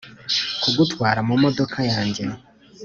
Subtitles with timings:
[0.61, 2.23] kugutwara mumodoka yanjye